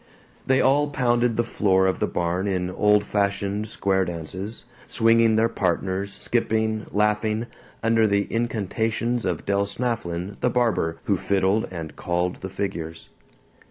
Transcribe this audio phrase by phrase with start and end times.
[0.47, 5.47] They all pounded the floor of the barn in old fashioned square dances, swinging their
[5.47, 7.45] partners, skipping, laughing,
[7.83, 13.09] under the incantations of Del Snafflin the barber, who fiddled and called the figures.